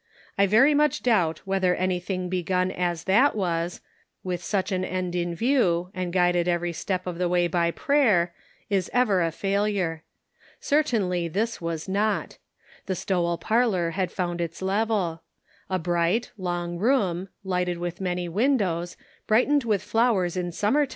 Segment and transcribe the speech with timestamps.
[0.35, 3.81] I very much doubt whether anything begun as that was,
[4.23, 8.33] with such an end in view, and guided every step of the way by prayer,
[8.67, 10.01] is ever a failure.
[10.59, 12.39] Certainly this was not.
[12.87, 15.21] The S to well parlor had found its level.
[15.69, 18.97] A long, bright room, lighted with many windows,
[19.27, 20.89] brightened with flowers in summer The Ends Meet.